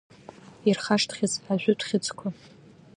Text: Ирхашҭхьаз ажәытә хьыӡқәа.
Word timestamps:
Ирхашҭхьаз 0.69 1.33
ажәытә 1.51 1.85
хьыӡқәа. 1.87 2.27